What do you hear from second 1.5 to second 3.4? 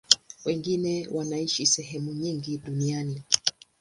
sehemu nyingi duniani.